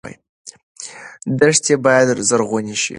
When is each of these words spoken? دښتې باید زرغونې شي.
دښتې 1.39 1.75
باید 1.85 2.07
زرغونې 2.29 2.75
شي. 2.83 2.89